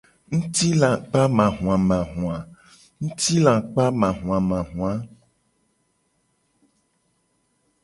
[0.33, 2.37] Ngutilakpamahuamahua.